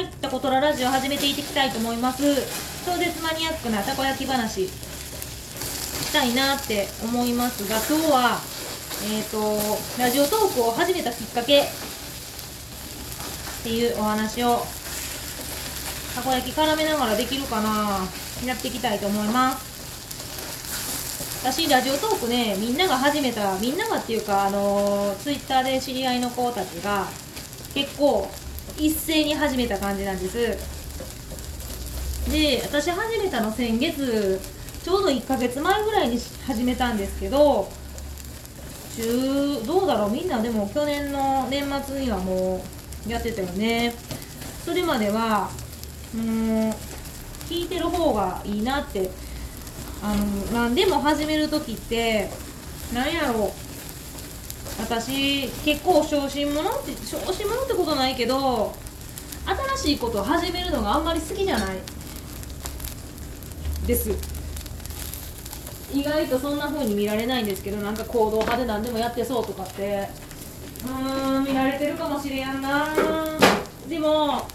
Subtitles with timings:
[0.00, 2.22] はい、タコトララジオ始めていきたいと思います。
[2.86, 8.40] 超絶マニアックなたこ焼き話したいなって思いますが、今日は、
[9.12, 9.58] えっ、と、
[10.02, 11.66] ラジオトークを始めたきっかけっ
[13.62, 14.64] ていうお話を、
[16.14, 18.00] たこ焼き絡めながらできるかな
[18.46, 21.44] やっていきたいと思います。
[21.44, 27.06] 私、ラジオトークね、みんなが始めた、みんながっていうか、あのツイッターで知り合いの子たちが、
[27.74, 28.30] 結構、
[28.80, 30.56] 一斉に始めた感じなんです。
[32.30, 34.40] で、私始めたの先月、
[34.82, 37.68] ちょうど1ヶ月前ぐらいに始めたんですけど、
[38.96, 40.10] 中、どうだろう？
[40.10, 42.64] みんなでも去年の年末にはも
[43.06, 43.94] うやってたよね。
[44.64, 45.50] それまでは、
[46.14, 46.70] うん、
[47.48, 49.10] 聞いてる方がいいなって、
[50.02, 52.30] あの、何でも始めるときって、
[52.94, 53.52] なんやろう？
[54.80, 58.74] 私結構小心者って小心者ってことないけど
[59.76, 61.76] 新しいことを始めるのがあんまり好きじゃない。
[63.86, 64.10] です。
[65.92, 70.08] 意外とそんな風に見られないんですけどなんか行動派で何でもやってそうとかって。
[70.84, 72.88] うーん見られてるかもしれやんな。
[73.88, 74.46] でも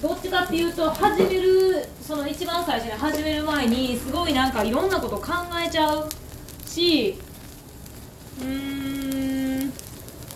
[0.00, 5.32] どっちかっていうと始めるその一番最初に始める前にすごいなんかいろんなこと考
[5.66, 6.08] えちゃう
[6.66, 7.18] し
[8.42, 8.73] うん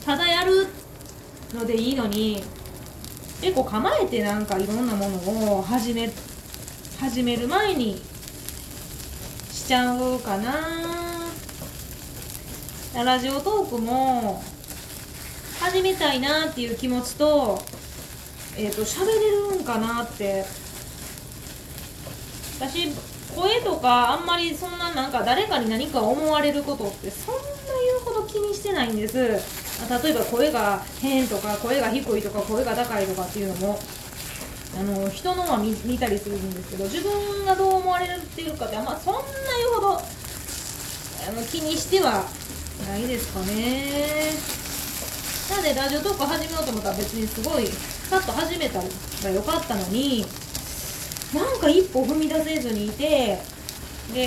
[0.09, 0.67] ただやる
[1.53, 2.43] のでいいのに
[3.43, 6.09] 結構構えてなんかいろんなものを始め
[6.99, 8.01] 始める前に
[9.53, 10.55] しちゃうかな。
[13.05, 14.43] ラジオトークも
[15.61, 17.59] 始めたいなっていう気持ちと
[18.57, 20.47] えっ、と喋れるんかなって。
[22.59, 22.91] 私
[23.37, 29.68] 声とかあんまりそんななんか誰かに何か思われることってそんな言うほど気にしてないんです。
[29.87, 33.79] 例えば声が変とか声が低いとか声が高いとかっていうのも
[34.79, 40.01] あの人のは見見たりするんですけど自分がどう思われるっていうかってあんまそんな言うほどあ
[41.33, 42.25] の気にしては
[42.87, 44.33] ないですかね。
[45.51, 48.81] なのでラジオトーク始めようと思ったら別にすごいさっと始めた
[49.25, 50.25] らよかったのに
[51.35, 53.39] なんか一歩踏み出せずにいて
[54.13, 54.23] で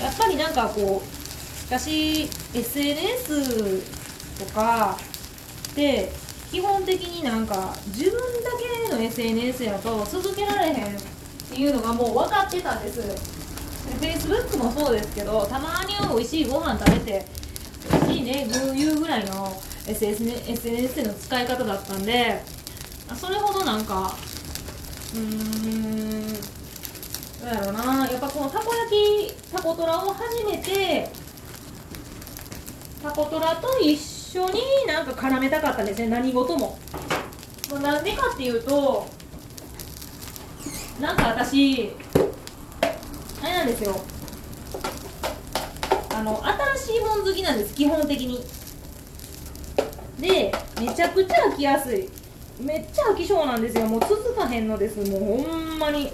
[0.00, 1.18] やっぱりなんかこう
[1.74, 3.97] 私 SNS
[4.38, 4.96] とか
[5.74, 6.12] で
[6.50, 8.50] 基本的になんか自分だ
[8.88, 11.00] けの SNS やと続けられへんっ
[11.50, 13.00] ていうのがもう分かってたんです。
[14.00, 17.26] Facebook もそうですけどたまに美味しいご飯食べて
[17.90, 22.42] 美味しいねこういうぐらいの SNS の使い方だったんで
[23.18, 24.14] それほどなんか
[25.14, 26.38] うーんど
[27.44, 28.06] うやろうな。
[28.06, 28.90] やっぱこのたこ焼
[29.34, 31.10] きたこトラを始めて
[33.02, 36.78] タコトラと一緒緒になんか絡めたかったんですね何事も。
[37.70, 39.06] もうなんでかっていうと
[41.00, 41.92] なんか私
[43.42, 44.00] あれなんですよ。
[46.14, 46.42] あの
[46.76, 48.44] 新しいもん好きなんです基本的に。
[50.18, 52.08] でめちゃくちゃ飽きやすい。
[52.60, 53.86] めっちゃ飽き性なんですよ。
[53.86, 54.98] もう続かへんのです。
[55.10, 56.10] もうほんまに。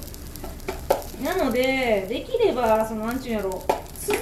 [1.23, 3.65] なのでできればそのなんちゅうんやろ。
[4.07, 4.19] 続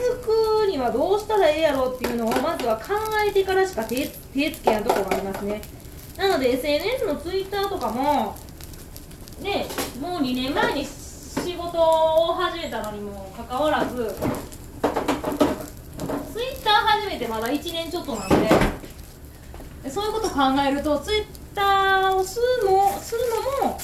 [0.65, 2.95] くにはどうしたらええやろっていうのをまずは考
[3.27, 5.61] えてからしか手手つけやんとこがありますね。
[6.17, 8.37] なので SNS の Twitter とかも
[9.41, 9.67] ね
[10.01, 14.15] もう2年前に仕事を始めたのにもかかわらず
[16.33, 23.21] Twitter 始めてまだ1年ちょっとなんでそういうこと考えると Twitter をするもする
[23.63, 23.79] のも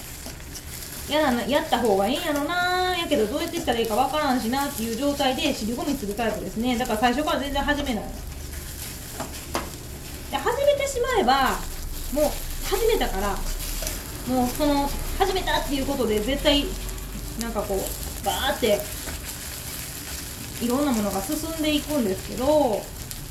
[1.09, 2.97] やなやった方がいいんやろな。
[2.99, 6.77] やけどどうやってしたらいいかわからんしなっていう状態で尻込みするタイプですね。
[6.77, 8.05] だから最初から全然始めない。
[10.31, 11.59] で始めてしまえば
[12.13, 12.33] もう
[12.67, 13.31] 始めたから
[14.29, 14.89] もうその
[15.19, 16.65] 始めたっていうことで絶対
[17.41, 18.79] なんかこうバーって
[20.63, 22.83] いろんなものが進んでいくんですけど、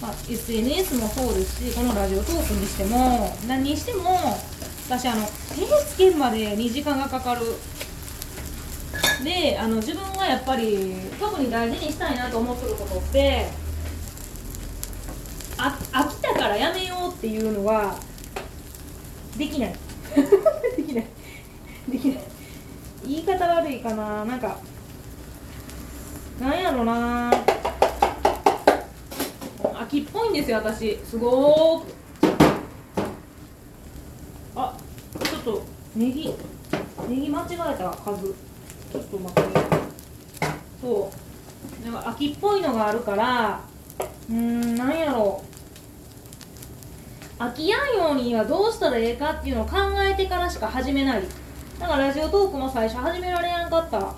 [0.02, 4.40] まあ、SNS もそうですしこのラジオトークにしても何にしても
[4.88, 7.42] 私あの手つけるまで2時間がかかる。
[9.24, 13.48] であの自分がやっぱり特に大事にしたいなと思ってることって
[15.58, 18.00] あ飽きたからやめようっていうのは
[19.38, 19.76] できない。
[20.78, 21.06] できない。
[21.90, 22.20] できない。
[23.06, 24.24] 言い方悪いかな。
[24.24, 24.58] なんか
[26.40, 27.32] なんやろな。
[29.82, 30.98] 秋っぽいんですよ私。
[31.04, 31.98] すごーく
[34.60, 34.76] あ
[35.24, 35.64] ちょっと
[35.96, 36.34] ネギ。
[37.08, 38.34] ネギ間違えた数。
[38.92, 39.60] ちょっと待って
[40.82, 41.12] そ
[41.84, 41.86] う。
[41.86, 43.62] なんか秋っぽいのがあるから
[44.30, 45.42] うんなんやろ。
[47.40, 51.24] 飽きやんようにはどうしたらええかっていうのを考えてからしか始めない。
[51.80, 54.00] だからラジオトークも最初始められやんかった。
[54.00, 54.14] もう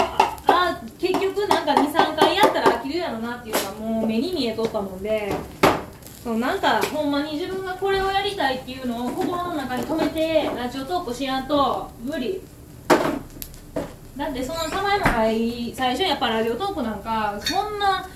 [0.00, 5.32] ああ結局なんか23回やったら飽きるやろなっていうのはもう目に見えとったもんで。
[6.22, 12.42] そうなんかほんまに自分がこれをやりたいっていうのを心の中に留めてラジオトークしやんと無理。
[14.16, 18.06] だってそのたまえもない最初やっぱラジオトークなんかそんな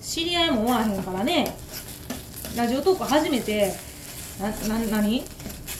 [0.00, 1.56] 知り合いもおらへんからね。
[2.54, 3.72] ラジオトーク初めて
[4.38, 5.24] なな何？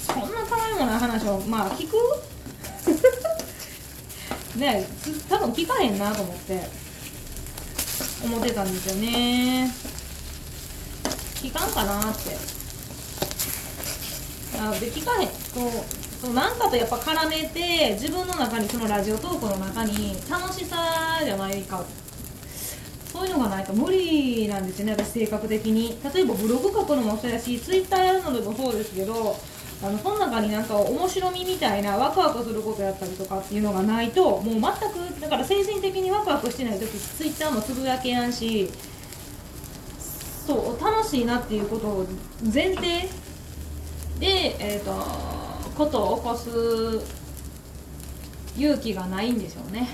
[0.07, 1.97] そんなたまえもない話をまあ聞く？
[4.59, 4.87] ね
[5.29, 6.89] 多分聞かへんなと思って。
[8.25, 9.71] 思ってたんですよね。
[11.43, 12.37] 聞かんかなって。
[14.61, 15.29] あで聞かへん。
[15.29, 15.71] そう
[16.21, 21.85] そなんかとやっぱ絡めて自分の中にそのラジオトークの中に楽しさじゃないか。
[23.13, 25.99] そういうのがないと無理なんですよね私性格的に。
[26.15, 29.37] 例えばブログ書くのもそうやしツイッターやるのでもそうですけど
[29.83, 38.69] あのその中になんか面白みみたいなワクワクすることやったりとかっていうのがないともう全くだから精神的にワクワクしてない時ツイッターもつぶやけやんし
[40.49, 42.07] そう楽しいなっていうことを
[42.43, 43.07] 前提
[44.19, 44.95] で、えーと、
[45.77, 46.49] ことを起こす
[48.57, 49.87] 勇気がないんでしょうね。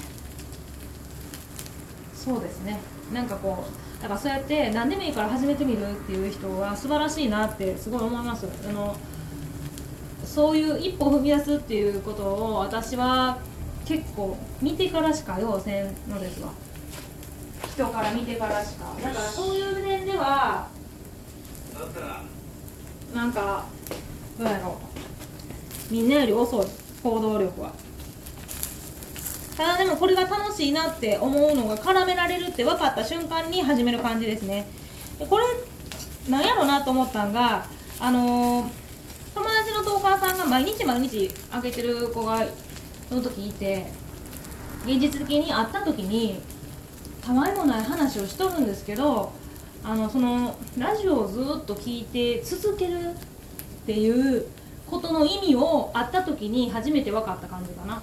[2.14, 2.78] そうですね。
[3.12, 3.64] なんかこ
[3.98, 8.46] うだからそうやって何でもいいから始めてみるっていう人は素晴らしいなってすごい思います。
[8.68, 8.96] あの
[10.24, 13.38] そういう一歩踏み出すっていうことを私は
[13.84, 16.52] 結構見てからしか要せんのですわ
[17.74, 18.94] 人から見てからしか。
[19.02, 20.68] だからそういう面では
[23.14, 23.64] なんか
[24.38, 24.76] どうやろ。
[25.90, 26.66] うみんなより遅い
[27.02, 27.72] 行動力は。
[29.56, 34.66] ただでもこれが楽しいなって思うのが絡められるって分かった瞬間に始める感じですね。
[35.18, 35.44] でこれ
[36.28, 37.66] なんやろうなと思ったんが
[38.00, 38.68] あのー、
[39.34, 42.44] 友達のトーカーさんが毎日毎日開けてる子が
[43.08, 43.86] その時いて
[44.84, 46.40] 現実的に会った時に
[47.22, 49.32] たわいもない話をしとるんですけど
[49.86, 54.46] あのそのラジオをずっと聞いて続けるっていう
[54.90, 58.02] ことの意味を会った時に初めて分かった感じかな。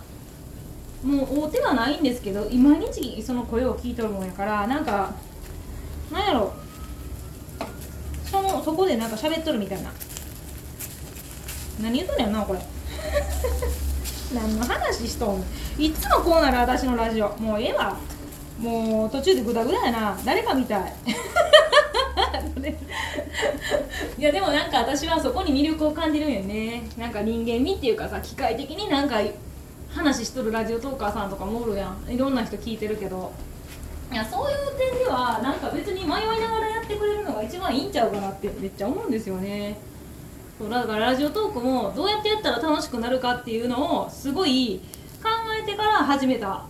[1.04, 5.16] もう大手はないんですけど毎日その声を聞いとるもんやからなんか
[6.12, 6.54] なんやろ。
[8.26, 9.92] そのそこでなんか喋っとるみたいな。
[11.82, 12.60] 何言うとんねんなこれ。
[14.36, 15.44] 何の話しとん。
[15.80, 17.36] いつもこうなる私のラジオ。
[17.40, 17.98] もうええわ。
[18.62, 20.18] もう途中でグダグダやな。
[20.24, 20.94] 誰かみたい。
[24.18, 26.84] いやでもなんか私はそこに魅力を感じるんよね。
[26.96, 29.20] なんか人間味っていうかさ機械的になんか
[29.90, 32.12] 話しとるラジオトーカーさんとかもおるやん。
[32.12, 33.32] いろんな人聞いてるけど。
[34.12, 39.80] いやそういう点ではなんか別に迷いながらやってくれるのが一番いいんちゃうかなってめっちゃ思うんですよね。
[40.60, 44.82] そうだからラジオトークもどうやってやったら楽しくなるかっていうのをすごい
[45.24, 45.30] 考
[45.60, 46.66] えてから始めた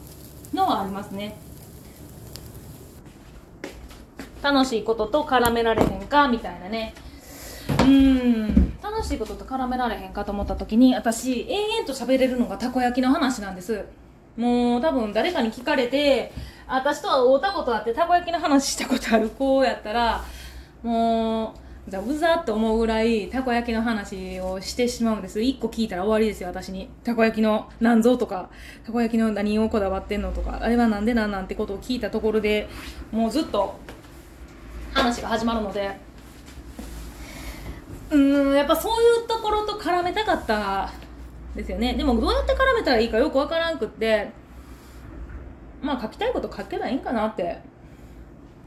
[0.53, 1.35] のはありますね。
[4.41, 6.93] 楽しいことと絡められへんかみたいなね。
[7.81, 8.77] うん。
[8.81, 13.85] 楽しいことと絡められへんかと思った時に私延々と喋れるのがたこ焼きの話なんです。
[14.37, 16.31] もう多分誰かに聞かれて
[16.67, 20.23] 私とは会うたことあってたこ焼きの話したことある子やったら
[20.83, 21.53] も
[21.87, 25.39] うじゃうざって思うぐらいたこ焼きの話をしてしまうんです。
[25.39, 26.89] 1個聞いたら終わりですよ私に。
[27.03, 28.49] たこ焼きの何ぞとか
[28.85, 32.69] たこ焼きの何をこだわってんのとかあれはなんでなんなんてことを聞いたところで
[33.11, 33.75] もうずっと
[34.93, 36.11] 話が始まるので。
[38.11, 40.91] うんやっぱそういうところと絡めたかった
[41.55, 41.93] ですよね。
[41.93, 44.31] でもどうやって絡めたらいいかよくわからんくって
[45.81, 47.59] まあ書きたいこと書けばいいんかなって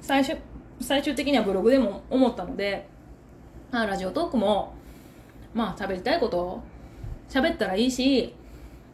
[0.00, 0.36] 最終
[0.80, 2.88] 最終的にはブログでも思ったので、
[3.70, 4.74] まあ、ラジオトークも
[5.54, 6.62] まあ喋りたいこと
[7.28, 8.34] 喋ったらいいし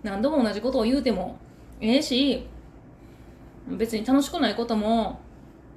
[0.03, 1.39] 何度も同じことを言うても
[1.81, 2.47] ええし
[3.69, 5.21] 別に楽しくないことも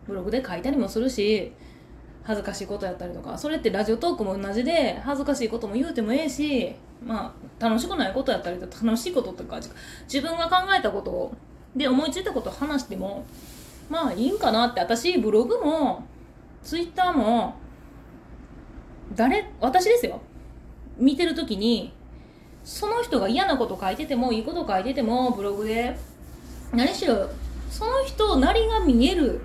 [0.08, 1.52] ブログで書いたりもするし
[2.24, 6.74] 恥ずかしいことやったりとかそれってラジオトークも同じで恥ずかしいことも言うてもええし
[7.06, 9.60] まあ楽しくないことやったりとか楽しいこととか
[10.06, 11.34] 自分が考えたこと
[11.76, 13.26] で思いついたことを話しても
[13.90, 16.06] まあいいんかなって私ブログも
[16.64, 17.56] ツイッターも
[19.16, 20.22] 誰私ですよ。
[20.98, 21.92] 見てる時に
[22.64, 25.98] その人が嫌なこと書いててもいいこと書いててもブログで
[26.72, 27.30] 何しろ
[27.70, 29.42] その人なりが見える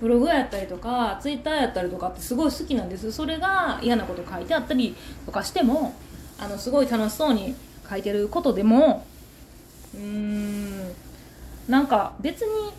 [0.00, 3.12] ブログやったりとかツイッターやったりとかってすごい好きなんです。
[3.12, 5.94] それが嫌なこと書いてあったりとかしても
[6.38, 7.54] あのすごい楽しそうに
[7.88, 9.06] 書いてることでも
[9.94, 10.92] うーん
[11.68, 12.72] なんか別に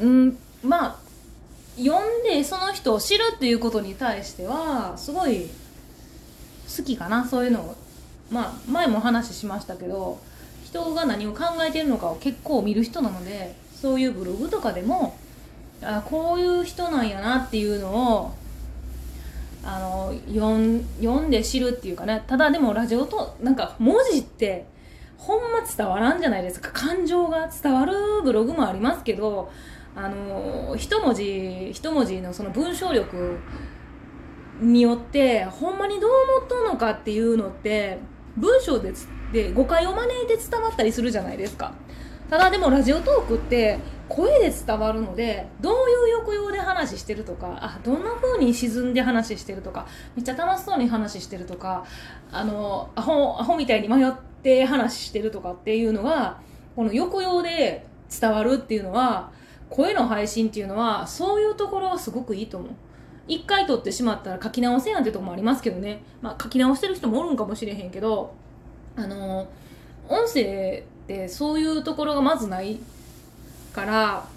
[0.00, 0.96] うんまあ
[1.76, 5.48] 読んでその人を知るっていうことに対してはすごい
[6.76, 7.76] 好きかなそういうのを。
[8.30, 10.18] まあ前も話しましたけど
[10.64, 15.16] 人が何を考えてるのかを結構見る人なのでそういうブログとかでも
[15.82, 18.34] あこういう人なんやなっていうのを
[19.62, 24.64] あの読ん読んで知るっていうかねただでもラジオとなんか文字って
[25.18, 26.70] ほんま伝わらんじゃないですか。
[26.72, 29.50] 感情が伝わるブログもありますけど
[29.96, 33.38] あの一文字一文字のその文章力
[34.60, 37.98] によってほんまにどう思っとんのかっていうのって
[38.36, 38.92] 文章で
[39.32, 41.72] で誤解を招いて伝わったりするじゃないですか。
[42.28, 43.78] ただでもラジオトークって
[44.08, 51.84] 声で伝わるのでどういう抑揚で話してるとかあどんな風に沈んで話してるとかめっちゃ楽しそうに話してるとか
[52.30, 56.40] あのアホアホみたいに迷って話してるとかっていうのが
[56.74, 59.30] この抑揚で伝わるっていうのは
[59.70, 62.70] 声の配信っていうのはそういうところはすごくいいと思う。
[63.28, 68.34] 一回撮ってしまったら書き直せやんってとこもありますけどね、まあ、書き直してる人もおるんかもしれへんけど
[68.94, 69.48] あの
[70.08, 72.80] 音声ってそういうところがまずない
[73.72, 74.28] から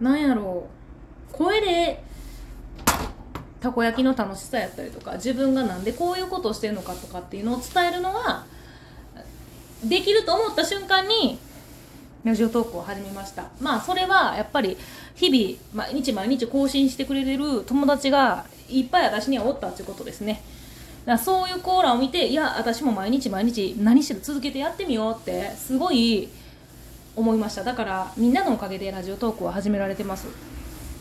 [0.00, 0.68] なんやろ
[1.30, 1.34] う。
[1.34, 2.04] 声で
[3.60, 8.46] たこ焼きの楽しさやったりとか自分がなんでこういうことをしてるのかとかっていうのを伝えるのは
[9.84, 11.38] できると思った瞬間に
[12.24, 13.50] ラジオトークを始めました。
[13.60, 14.76] まあそれはやっぱり
[15.16, 20.42] 日々毎日毎日更新してくれてる友達がいっぱい私にはおったっていうことですね。
[21.08, 26.28] だそういうコーラを見ていや私も毎日毎日何しろ続けてやってみようってすごい
[27.16, 27.64] 思いました。
[27.64, 30.26] だからみんなのおかげでラジオトークを始められてます。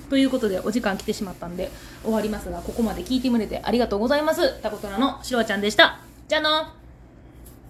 [0.10, 1.70] ということでお時間来てしまったんで
[2.04, 4.62] 終わりますがここまで聞いてくれてありがとうございます。
[4.62, 6.00] タコトラのしろちゃんでした。
[6.30, 6.68] じゃあの